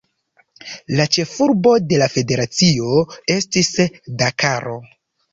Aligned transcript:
La 0.99 1.03
ĉefurbo 1.17 1.73
de 1.91 1.99
la 2.01 2.07
federacio 2.13 2.93
estis 3.35 3.69
Dakaro. 4.23 4.75